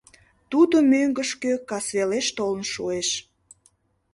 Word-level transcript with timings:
—Тудо 0.51 0.75
мӧҥгышкӧ 0.91 1.51
касвелеш 1.69 2.27
толын 2.37 2.63
шуэш. 2.73 3.09